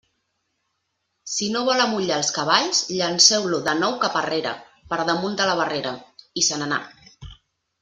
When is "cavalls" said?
2.37-2.79